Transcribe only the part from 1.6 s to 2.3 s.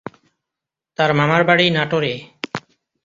নাটোরে।